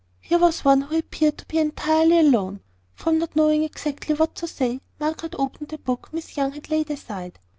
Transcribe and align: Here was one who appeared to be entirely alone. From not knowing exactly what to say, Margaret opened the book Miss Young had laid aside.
Here 0.19 0.39
was 0.39 0.65
one 0.65 0.81
who 0.81 0.97
appeared 0.97 1.37
to 1.37 1.45
be 1.45 1.59
entirely 1.59 2.17
alone. 2.17 2.61
From 2.95 3.19
not 3.19 3.35
knowing 3.35 3.63
exactly 3.63 4.15
what 4.15 4.33
to 4.37 4.47
say, 4.47 4.81
Margaret 4.99 5.35
opened 5.37 5.67
the 5.69 5.77
book 5.77 6.09
Miss 6.11 6.35
Young 6.35 6.53
had 6.53 6.71
laid 6.71 6.89
aside. 6.89 7.37